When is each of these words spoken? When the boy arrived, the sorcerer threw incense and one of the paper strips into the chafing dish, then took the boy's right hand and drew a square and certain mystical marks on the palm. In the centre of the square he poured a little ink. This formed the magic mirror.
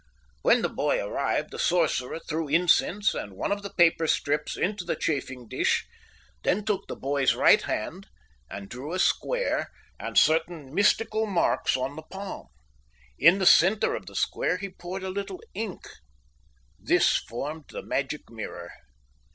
When 0.41 0.63
the 0.63 0.69
boy 0.69 0.99
arrived, 0.99 1.51
the 1.51 1.59
sorcerer 1.59 2.17
threw 2.27 2.47
incense 2.49 3.13
and 3.13 3.33
one 3.33 3.51
of 3.51 3.61
the 3.61 3.69
paper 3.69 4.07
strips 4.07 4.57
into 4.57 4.83
the 4.83 4.95
chafing 4.95 5.47
dish, 5.47 5.85
then 6.41 6.65
took 6.65 6.87
the 6.87 6.95
boy's 6.95 7.35
right 7.35 7.61
hand 7.61 8.07
and 8.49 8.67
drew 8.67 8.93
a 8.93 8.97
square 8.97 9.69
and 9.99 10.17
certain 10.17 10.73
mystical 10.73 11.27
marks 11.27 11.77
on 11.77 11.95
the 11.97 12.01
palm. 12.01 12.47
In 13.19 13.37
the 13.37 13.45
centre 13.45 13.93
of 13.93 14.07
the 14.07 14.15
square 14.15 14.57
he 14.57 14.69
poured 14.69 15.03
a 15.03 15.09
little 15.11 15.39
ink. 15.53 15.87
This 16.79 17.17
formed 17.17 17.65
the 17.69 17.83
magic 17.83 18.27
mirror. 18.27 18.71